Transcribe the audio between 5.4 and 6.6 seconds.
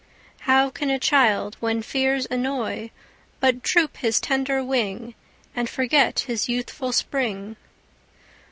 And forget his